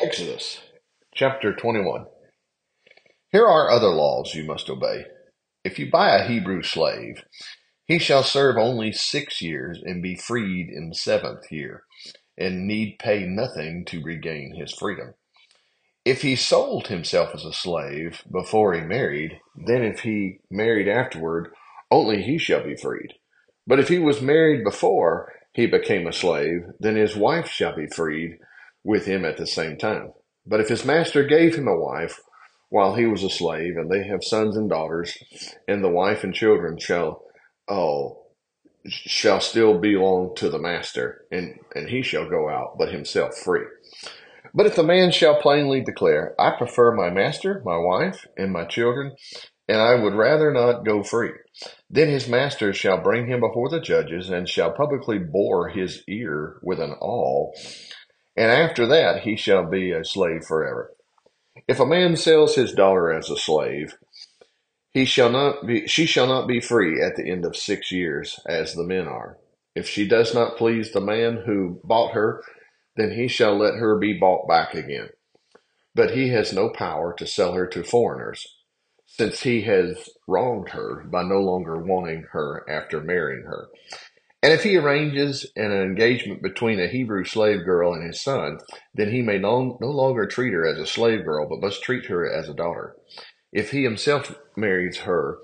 Exodus 0.00 0.60
chapter 1.12 1.52
21. 1.52 2.06
Here 3.32 3.44
are 3.44 3.68
other 3.68 3.88
laws 3.88 4.32
you 4.32 4.44
must 4.44 4.70
obey. 4.70 5.06
If 5.64 5.80
you 5.80 5.90
buy 5.90 6.14
a 6.14 6.28
Hebrew 6.28 6.62
slave, 6.62 7.24
he 7.84 7.98
shall 7.98 8.22
serve 8.22 8.56
only 8.56 8.92
six 8.92 9.42
years 9.42 9.80
and 9.82 10.00
be 10.00 10.14
freed 10.14 10.68
in 10.68 10.90
the 10.90 10.94
seventh 10.94 11.50
year, 11.50 11.82
and 12.36 12.68
need 12.68 13.00
pay 13.00 13.24
nothing 13.24 13.84
to 13.86 14.00
regain 14.00 14.54
his 14.54 14.72
freedom. 14.72 15.14
If 16.04 16.22
he 16.22 16.36
sold 16.36 16.86
himself 16.86 17.34
as 17.34 17.44
a 17.44 17.52
slave 17.52 18.22
before 18.30 18.74
he 18.74 18.82
married, 18.82 19.40
then 19.56 19.82
if 19.82 20.00
he 20.00 20.38
married 20.48 20.86
afterward, 20.86 21.48
only 21.90 22.22
he 22.22 22.38
shall 22.38 22.62
be 22.62 22.76
freed. 22.76 23.14
But 23.66 23.80
if 23.80 23.88
he 23.88 23.98
was 23.98 24.22
married 24.22 24.62
before 24.62 25.32
he 25.52 25.66
became 25.66 26.06
a 26.06 26.12
slave, 26.12 26.66
then 26.78 26.94
his 26.94 27.16
wife 27.16 27.48
shall 27.48 27.74
be 27.74 27.88
freed 27.88 28.38
with 28.84 29.06
him 29.06 29.24
at 29.24 29.36
the 29.36 29.46
same 29.46 29.76
time. 29.76 30.12
But 30.46 30.60
if 30.60 30.68
his 30.68 30.84
master 30.84 31.24
gave 31.24 31.54
him 31.54 31.68
a 31.68 31.78
wife 31.78 32.20
while 32.70 32.94
he 32.94 33.06
was 33.06 33.22
a 33.22 33.30
slave, 33.30 33.76
and 33.76 33.90
they 33.90 34.06
have 34.06 34.22
sons 34.22 34.56
and 34.56 34.68
daughters, 34.68 35.16
and 35.66 35.82
the 35.82 35.88
wife 35.88 36.24
and 36.24 36.34
children 36.34 36.78
shall 36.78 37.22
oh 37.68 38.24
shall 38.86 39.40
still 39.40 39.78
belong 39.78 40.34
to 40.36 40.48
the 40.48 40.58
master, 40.58 41.26
and, 41.30 41.58
and 41.74 41.88
he 41.90 42.02
shall 42.02 42.28
go 42.28 42.48
out, 42.48 42.76
but 42.78 42.90
himself 42.90 43.36
free. 43.36 43.64
But 44.54 44.66
if 44.66 44.76
the 44.76 44.82
man 44.82 45.10
shall 45.10 45.40
plainly 45.40 45.82
declare, 45.82 46.34
I 46.38 46.56
prefer 46.56 46.94
my 46.94 47.10
master, 47.10 47.60
my 47.64 47.76
wife, 47.76 48.26
and 48.36 48.52
my 48.52 48.64
children, 48.64 49.14
and 49.68 49.80
I 49.80 49.94
would 49.96 50.14
rather 50.14 50.50
not 50.52 50.86
go 50.86 51.02
free, 51.02 51.32
then 51.90 52.08
his 52.08 52.28
master 52.28 52.72
shall 52.72 53.02
bring 53.02 53.26
him 53.26 53.40
before 53.40 53.68
the 53.68 53.80
judges, 53.80 54.30
and 54.30 54.48
shall 54.48 54.72
publicly 54.72 55.18
bore 55.18 55.68
his 55.68 56.02
ear 56.08 56.58
with 56.62 56.80
an 56.80 56.92
awl, 56.92 57.54
and 58.38 58.52
after 58.52 58.86
that 58.86 59.22
he 59.22 59.36
shall 59.36 59.66
be 59.66 59.92
a 59.92 60.04
slave 60.04 60.44
forever. 60.44 60.92
If 61.68 61.80
a 61.80 61.86
man 61.86 62.16
sells 62.16 62.54
his 62.54 62.72
daughter 62.72 63.12
as 63.12 63.30
a 63.30 63.36
slave, 63.36 63.94
he 64.92 65.04
shall 65.04 65.30
not 65.30 65.66
be, 65.66 65.86
she 65.88 66.06
shall 66.06 66.26
not 66.26 66.48
be 66.48 66.60
free 66.60 67.02
at 67.02 67.16
the 67.16 67.30
end 67.30 67.44
of 67.44 67.56
six 67.56 67.92
years, 67.92 68.40
as 68.46 68.74
the 68.74 68.84
men 68.84 69.08
are. 69.08 69.38
If 69.74 69.88
she 69.88 70.08
does 70.08 70.34
not 70.34 70.56
please 70.56 70.92
the 70.92 71.00
man 71.00 71.42
who 71.46 71.80
bought 71.84 72.14
her, 72.14 72.42
then 72.96 73.12
he 73.12 73.28
shall 73.28 73.56
let 73.58 73.74
her 73.74 73.98
be 73.98 74.14
bought 74.14 74.48
back 74.48 74.74
again. 74.74 75.10
But 75.94 76.12
he 76.12 76.30
has 76.30 76.52
no 76.52 76.70
power 76.70 77.14
to 77.14 77.26
sell 77.26 77.52
her 77.54 77.66
to 77.68 77.84
foreigners, 77.84 78.46
since 79.06 79.42
he 79.42 79.62
has 79.62 80.10
wronged 80.28 80.70
her 80.70 81.04
by 81.04 81.24
no 81.24 81.40
longer 81.40 81.78
wanting 81.78 82.26
her 82.32 82.64
after 82.68 83.00
marrying 83.00 83.44
her. 83.44 83.68
And 84.42 84.52
if 84.52 84.62
he 84.62 84.76
arranges 84.76 85.50
an 85.56 85.72
engagement 85.72 86.42
between 86.42 86.78
a 86.80 86.86
Hebrew 86.86 87.24
slave 87.24 87.64
girl 87.64 87.92
and 87.92 88.06
his 88.06 88.22
son, 88.22 88.58
then 88.94 89.10
he 89.10 89.20
may 89.20 89.38
no, 89.38 89.76
no 89.80 89.90
longer 89.90 90.26
treat 90.26 90.52
her 90.52 90.64
as 90.64 90.78
a 90.78 90.86
slave 90.86 91.24
girl, 91.24 91.48
but 91.48 91.60
must 91.60 91.82
treat 91.82 92.06
her 92.06 92.30
as 92.30 92.48
a 92.48 92.54
daughter. 92.54 92.94
If 93.52 93.72
he 93.72 93.82
himself 93.82 94.34
marries 94.56 94.98
her 94.98 95.38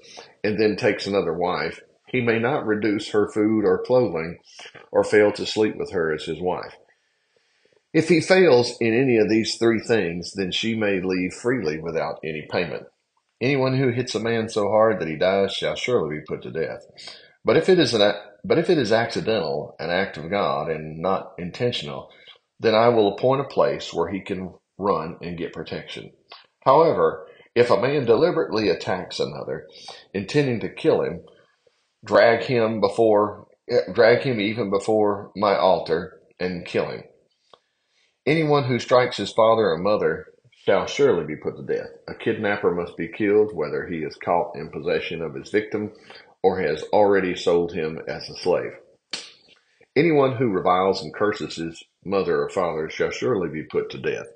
and 0.45 0.61
then 0.61 0.77
takes 0.77 1.07
another 1.07 1.33
wife, 1.35 1.81
he 2.07 2.21
may 2.21 2.39
not 2.39 2.67
reduce 2.67 3.11
her 3.11 3.29
food 3.33 3.65
or 3.65 3.83
clothing 3.83 4.39
or 4.93 5.03
fail 5.03 5.33
to 5.33 5.47
sleep 5.47 5.77
with 5.77 5.91
her 5.91 6.13
as 6.15 6.25
his 6.25 6.41
wife. 6.41 6.77
If 7.93 8.09
he 8.09 8.21
fails 8.21 8.77
in 8.81 8.95
any 8.95 9.17
of 9.17 9.29
these 9.29 9.57
three 9.57 9.81
things, 9.81 10.33
then 10.35 10.53
she 10.53 10.77
may 10.77 11.01
leave 11.01 11.35
freely 11.35 11.79
without 11.79 12.21
any 12.25 12.47
payment. 12.51 12.85
Anyone 13.41 13.77
who 13.77 13.91
hits 13.91 14.15
a 14.15 14.21
man 14.21 14.49
so 14.49 14.69
hard 14.69 15.01
that 15.01 15.09
he 15.09 15.17
dies 15.17 15.53
shall 15.53 15.75
surely 15.75 16.19
be 16.19 16.25
put 16.27 16.43
to 16.43 16.51
death. 16.53 16.87
But 17.45 17.57
if 17.57 17.69
it 17.69 17.79
is 17.79 17.95
an 17.95 18.15
but 18.45 18.59
if 18.59 18.69
it 18.69 18.79
is 18.79 18.93
accidental, 18.93 19.75
an 19.79 19.91
act 19.91 20.17
of 20.19 20.31
God, 20.31 20.71
and 20.71 20.99
not 20.99 21.33
intentional, 21.39 22.11
then 22.61 22.75
I 22.75 22.89
will 22.89 23.15
appoint 23.15 23.41
a 23.41 23.45
place 23.45 23.93
where 23.93 24.09
he 24.09 24.21
can 24.21 24.53
run 24.79 25.17
and 25.23 25.39
get 25.39 25.53
protection. 25.53 26.13
However, 26.65 27.27
if 27.55 27.71
a 27.71 27.81
man 27.81 28.05
deliberately 28.05 28.69
attacks 28.69 29.21
another, 29.21 29.67
intending 30.13 30.61
to 30.61 30.69
kill 30.69 31.03
him, 31.03 31.23
drag 32.05 32.45
him 32.45 32.81
before, 32.81 33.47
drag 33.93 34.23
him 34.23 34.41
even 34.41 34.71
before 34.71 35.31
my 35.37 35.57
altar 35.57 36.21
and 36.39 36.67
kill 36.67 36.91
him. 36.91 37.05
Anyone 38.27 38.65
who 38.65 38.79
strikes 38.79 39.17
his 39.17 39.33
father 39.33 39.71
or 39.71 39.79
mother 39.79 40.27
shall 40.65 40.87
surely 40.87 41.27
be 41.27 41.37
put 41.37 41.57
to 41.57 41.63
death. 41.63 41.91
A 42.09 42.15
kidnapper 42.15 42.75
must 42.75 42.97
be 42.97 43.09
killed, 43.09 43.55
whether 43.55 43.87
he 43.87 43.99
is 43.99 44.17
caught 44.17 44.57
in 44.57 44.71
possession 44.71 45.23
of 45.23 45.35
his 45.35 45.51
victim 45.51 45.93
or 46.45 46.61
has 46.61 46.83
already 46.93 47.35
sold 47.35 47.73
him 47.73 47.99
as 48.07 48.29
a 48.29 48.37
slave. 48.37 48.73
Anyone 49.97 50.37
who 50.37 50.51
reviles 50.51 51.03
and 51.03 51.15
curses 51.15 51.57
his 51.57 51.83
mother 52.05 52.43
or 52.43 52.51
father 52.51 52.91
shall 52.91 53.11
surely 53.11 53.49
be 53.49 53.63
put 53.63 53.89
to 53.91 53.99
death. 53.99 54.27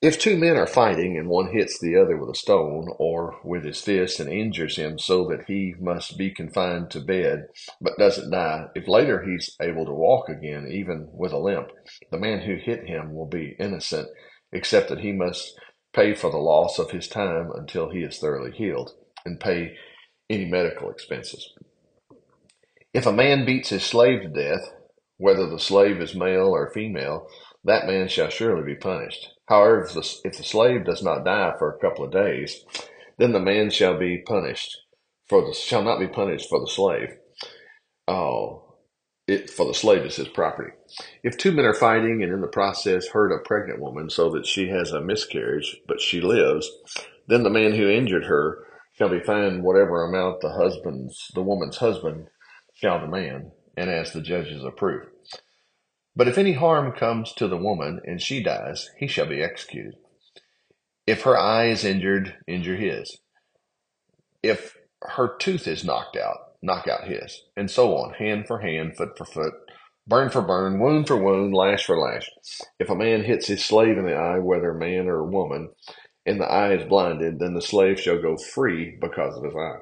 If 0.00 0.20
two 0.20 0.36
men 0.36 0.56
are 0.56 0.68
fighting 0.68 1.18
and 1.18 1.28
one 1.28 1.50
hits 1.52 1.80
the 1.80 1.96
other 1.96 2.16
with 2.16 2.30
a 2.30 2.38
stone 2.38 2.86
or 2.98 3.40
with 3.42 3.64
his 3.64 3.80
fist 3.80 4.20
and 4.20 4.32
injures 4.32 4.76
him 4.76 4.96
so 5.00 5.26
that 5.28 5.46
he 5.48 5.74
must 5.80 6.16
be 6.16 6.30
confined 6.30 6.92
to 6.92 7.00
bed 7.00 7.48
but 7.80 7.98
doesn't 7.98 8.30
die, 8.30 8.66
if 8.76 8.86
later 8.86 9.24
he's 9.24 9.56
able 9.60 9.86
to 9.86 9.92
walk 9.92 10.28
again, 10.28 10.68
even 10.70 11.08
with 11.12 11.32
a 11.32 11.38
limp, 11.38 11.70
the 12.12 12.18
man 12.18 12.42
who 12.42 12.54
hit 12.54 12.86
him 12.86 13.12
will 13.12 13.26
be 13.26 13.56
innocent, 13.58 14.06
except 14.52 14.88
that 14.90 15.00
he 15.00 15.10
must 15.10 15.58
pay 15.92 16.14
for 16.14 16.30
the 16.30 16.36
loss 16.36 16.78
of 16.78 16.92
his 16.92 17.08
time 17.08 17.50
until 17.56 17.90
he 17.90 18.04
is 18.04 18.18
thoroughly 18.18 18.52
healed 18.52 18.92
and 19.24 19.40
pay 19.40 19.74
any 20.28 20.44
medical 20.44 20.90
expenses. 20.90 21.52
If 22.92 23.06
a 23.06 23.12
man 23.12 23.44
beats 23.44 23.70
his 23.70 23.84
slave 23.84 24.22
to 24.22 24.28
death, 24.28 24.72
whether 25.18 25.48
the 25.48 25.58
slave 25.58 26.00
is 26.00 26.14
male 26.14 26.48
or 26.48 26.70
female, 26.70 27.28
that 27.64 27.86
man 27.86 28.08
shall 28.08 28.28
surely 28.28 28.64
be 28.64 28.78
punished. 28.78 29.30
However, 29.48 29.84
if 29.84 29.94
the, 29.94 30.18
if 30.24 30.36
the 30.36 30.44
slave 30.44 30.84
does 30.84 31.02
not 31.02 31.24
die 31.24 31.54
for 31.58 31.70
a 31.72 31.78
couple 31.78 32.04
of 32.04 32.12
days, 32.12 32.64
then 33.18 33.32
the 33.32 33.40
man 33.40 33.70
shall 33.70 33.98
be 33.98 34.18
punished 34.18 34.76
for 35.28 35.44
the 35.44 35.52
shall 35.52 35.82
not 35.82 35.98
be 35.98 36.06
punished 36.06 36.48
for 36.48 36.60
the 36.60 36.68
slave. 36.68 37.16
Oh, 38.08 38.76
it 39.26 39.50
for 39.50 39.66
the 39.66 39.74
slave 39.74 40.04
is 40.04 40.16
his 40.16 40.28
property. 40.28 40.72
If 41.22 41.36
two 41.36 41.52
men 41.52 41.64
are 41.64 41.74
fighting 41.74 42.22
and 42.22 42.32
in 42.32 42.40
the 42.40 42.46
process 42.46 43.08
hurt 43.08 43.32
a 43.32 43.42
pregnant 43.42 43.80
woman 43.80 44.08
so 44.08 44.30
that 44.30 44.46
she 44.46 44.68
has 44.68 44.92
a 44.92 45.00
miscarriage, 45.00 45.78
but 45.88 46.00
she 46.00 46.20
lives, 46.20 46.70
then 47.26 47.42
the 47.42 47.50
man 47.50 47.72
who 47.72 47.88
injured 47.88 48.26
her 48.26 48.65
shall 48.96 49.08
be 49.08 49.20
fined 49.20 49.62
whatever 49.62 50.04
amount 50.04 50.40
the 50.40 50.50
husband's 50.50 51.30
the 51.34 51.42
woman's 51.42 51.76
husband 51.76 52.28
shall 52.74 53.00
demand, 53.00 53.50
and 53.76 53.90
as 53.90 54.12
the 54.12 54.22
judges 54.22 54.64
approve. 54.64 55.06
But 56.14 56.28
if 56.28 56.38
any 56.38 56.52
harm 56.52 56.92
comes 56.92 57.32
to 57.34 57.46
the 57.46 57.58
woman 57.58 58.00
and 58.04 58.20
she 58.20 58.42
dies, 58.42 58.90
he 58.98 59.06
shall 59.06 59.26
be 59.26 59.42
executed. 59.42 59.94
If 61.06 61.22
her 61.22 61.38
eye 61.38 61.66
is 61.66 61.84
injured, 61.84 62.36
injure 62.46 62.76
his. 62.76 63.18
If 64.42 64.76
her 65.02 65.36
tooth 65.38 65.68
is 65.68 65.84
knocked 65.84 66.16
out, 66.16 66.38
knock 66.62 66.88
out 66.88 67.06
his. 67.06 67.42
And 67.56 67.70
so 67.70 67.94
on, 67.96 68.14
hand 68.14 68.46
for 68.46 68.60
hand, 68.60 68.96
foot 68.96 69.16
for 69.16 69.26
foot, 69.26 69.54
burn 70.06 70.30
for 70.30 70.42
burn, 70.42 70.80
wound 70.80 71.06
for 71.06 71.16
wound, 71.16 71.54
lash 71.54 71.84
for 71.84 71.98
lash. 71.98 72.28
If 72.78 72.88
a 72.88 72.94
man 72.94 73.24
hits 73.24 73.46
his 73.46 73.64
slave 73.64 73.98
in 73.98 74.06
the 74.06 74.16
eye, 74.16 74.38
whether 74.38 74.72
man 74.72 75.06
or 75.08 75.22
woman, 75.24 75.70
and 76.26 76.40
the 76.40 76.44
eye 76.44 76.74
is 76.74 76.88
blinded, 76.88 77.38
then 77.38 77.54
the 77.54 77.62
slave 77.62 78.00
shall 78.00 78.20
go 78.20 78.36
free 78.36 78.96
because 79.00 79.36
of 79.36 79.44
his 79.44 79.54
eye. 79.54 79.78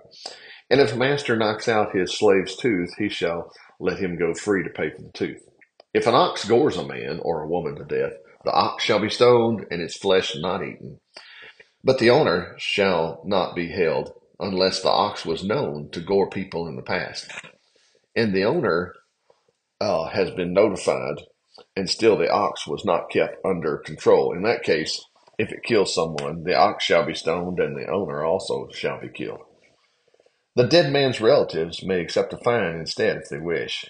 And 0.71 0.81
if 0.81 0.93
a 0.93 0.97
master 0.97 1.37
knocks 1.37 1.69
out 1.69 1.97
his 1.97 2.17
slave's 2.17 2.57
tooth, 2.57 2.95
he 2.99 3.09
shall 3.09 3.51
let 3.81 3.99
him 3.99 4.19
go 4.19 4.35
free 4.35 4.63
to 4.63 4.71
pay 4.71 4.91
for 4.91 5.03
the 5.03 5.11
tooth. 5.13 5.43
If 5.93 6.07
an 6.07 6.15
ox 6.15 6.45
gores 6.45 6.77
a 6.77 6.87
man 6.87 7.21
or 7.23 7.43
a 7.43 7.49
woman 7.49 7.77
to 7.77 7.85
death, 7.85 8.13
the 8.45 8.53
ox 8.53 8.85
shall 8.85 8.99
be 8.99 9.09
stoned 9.09 9.67
and 9.71 9.81
its 9.81 9.97
flesh 9.97 10.35
not 10.37 10.63
eaten. 10.63 11.01
But 11.83 11.99
the 11.99 12.11
owner 12.11 12.55
shall 12.59 13.23
not 13.25 13.55
be 13.55 13.69
held 13.69 14.13
unless 14.41 14.81
the 14.81 14.91
ox 14.91 15.25
was 15.25 15.45
known 15.45 15.91
to 15.93 16.01
gore 16.01 16.29
people 16.29 16.67
in 16.67 16.77
the 16.77 16.83
past. 16.83 17.31
And 18.17 18.35
the 18.35 18.45
owner 18.45 18.95
uh, 19.81 20.07
has 20.09 20.31
been 20.31 20.53
notified, 20.53 21.23
and 21.77 21.89
still 21.89 22.17
the 22.17 22.31
ox 22.31 22.67
was 22.67 22.85
not 22.85 23.11
kept 23.11 23.37
under 23.45 23.79
control. 23.79 24.35
In 24.35 24.43
that 24.43 24.63
case, 24.63 25.05
if 25.39 25.53
it 25.53 25.65
kills 25.65 25.95
someone, 25.95 26.45
the 26.45 26.55
ox 26.57 26.85
shall 26.85 27.05
be 27.05 27.15
stoned, 27.15 27.61
and 27.61 27.77
the 27.77 27.91
owner 27.91 28.25
also 28.25 28.69
shall 28.73 29.01
be 29.01 29.09
killed. 29.09 29.43
The 30.57 30.67
dead 30.69 30.93
man's 30.93 31.21
relatives 31.21 31.85
may 31.85 32.01
accept 32.01 32.33
a 32.33 32.39
fine 32.39 32.77
instead 32.77 33.17
if 33.19 33.29
they 33.31 33.39
wish. 33.39 33.87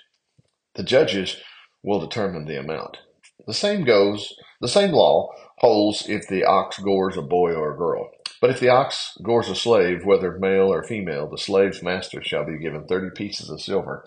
The 0.75 0.82
judges 0.82 1.37
will 1.82 2.00
determine 2.00 2.46
the 2.46 2.58
amount. 2.58 2.99
The 3.46 3.55
same 3.55 3.85
goes, 3.85 4.35
the 4.61 4.69
same 4.69 4.93
law 4.93 5.31
holds 5.58 6.08
if 6.08 6.26
the 6.29 6.44
ox 6.44 6.79
gores 6.79 7.17
a 7.17 7.23
boy 7.23 7.52
or 7.52 7.75
a 7.75 7.79
girl. 7.79 8.11
But 8.41 8.50
if 8.50 8.61
the 8.61 8.70
ox 8.70 9.17
gores 9.23 9.49
a 9.49 9.55
slave, 9.55 10.05
whether 10.05 10.38
male 10.38 10.73
or 10.73 10.82
female, 10.85 11.29
the 11.29 11.38
slave's 11.38 11.82
master 11.82 12.23
shall 12.23 12.44
be 12.46 12.58
given 12.58 12.87
thirty 12.87 13.11
pieces 13.14 13.50
of 13.50 13.61
silver, 13.61 14.06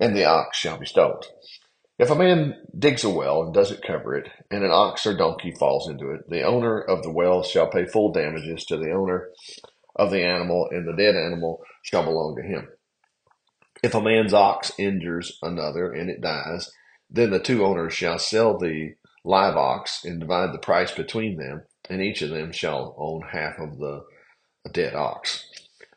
and 0.00 0.16
the 0.16 0.24
ox 0.24 0.58
shall 0.58 0.78
be 0.78 0.86
stoned. 0.86 1.26
If 2.00 2.08
a 2.08 2.14
man 2.14 2.54
digs 2.78 3.04
a 3.04 3.10
well 3.10 3.42
and 3.42 3.52
doesn't 3.52 3.84
cover 3.84 4.16
it, 4.16 4.30
and 4.50 4.64
an 4.64 4.70
ox 4.70 5.04
or 5.04 5.14
donkey 5.14 5.52
falls 5.52 5.86
into 5.86 6.12
it, 6.12 6.30
the 6.30 6.42
owner 6.44 6.80
of 6.80 7.02
the 7.02 7.12
well 7.12 7.42
shall 7.42 7.68
pay 7.68 7.84
full 7.84 8.10
damages 8.10 8.64
to 8.64 8.78
the 8.78 8.90
owner 8.90 9.28
of 9.96 10.10
the 10.10 10.24
animal, 10.24 10.66
and 10.70 10.88
the 10.88 10.96
dead 10.96 11.14
animal 11.14 11.62
shall 11.82 12.02
belong 12.02 12.36
to 12.36 12.42
him. 12.42 12.68
If 13.82 13.94
a 13.94 14.00
man's 14.00 14.32
ox 14.32 14.72
injures 14.78 15.36
another 15.42 15.92
and 15.92 16.08
it 16.08 16.22
dies, 16.22 16.70
then 17.10 17.28
the 17.28 17.38
two 17.38 17.66
owners 17.66 17.92
shall 17.92 18.18
sell 18.18 18.56
the 18.56 18.94
live 19.22 19.58
ox 19.58 20.02
and 20.02 20.20
divide 20.20 20.54
the 20.54 20.58
price 20.58 20.92
between 20.92 21.36
them, 21.36 21.64
and 21.90 22.00
each 22.00 22.22
of 22.22 22.30
them 22.30 22.50
shall 22.50 22.94
own 22.96 23.28
half 23.30 23.58
of 23.58 23.76
the 23.76 24.04
dead 24.72 24.94
ox. 24.94 25.49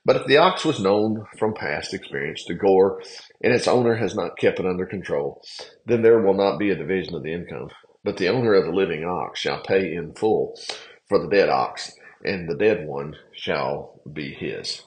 But 0.06 0.18
if 0.18 0.26
the 0.26 0.38
ox 0.38 0.66
was 0.66 0.82
known 0.82 1.26
from 1.38 1.54
past 1.54 1.94
experience 1.94 2.44
to 2.46 2.54
gore 2.54 3.02
and 3.42 3.54
its 3.54 3.68
owner 3.68 3.96
has 3.96 4.16
not 4.16 4.38
kept 4.38 4.60
it 4.60 4.66
under 4.66 4.86
control, 4.86 5.42
then 5.86 6.02
there 6.02 6.22
will 6.22 6.34
not 6.34 6.58
be 6.58 6.72
a 6.72 6.76
division 6.76 7.16
of 7.16 7.24
the 7.24 7.34
income. 7.34 7.70
But 8.04 8.18
the 8.18 8.28
owner 8.28 8.54
of 8.54 8.66
the 8.66 8.72
living 8.72 9.06
ox 9.06 9.40
shall 9.40 9.64
pay 9.64 9.94
in 9.94 10.14
full 10.14 10.60
for 11.08 11.20
the 11.20 11.30
dead 11.30 11.48
ox, 11.50 11.94
and 12.26 12.50
the 12.50 12.58
dead 12.58 12.86
one 12.86 13.16
shall 13.34 14.02
be 14.12 14.34
his. 14.34 14.82